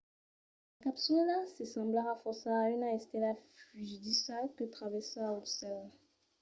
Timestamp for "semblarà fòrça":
1.73-2.49